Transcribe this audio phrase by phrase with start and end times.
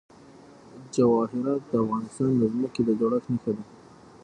[0.95, 3.63] جواهرات د افغانستان د ځمکې د جوړښت نښه ده.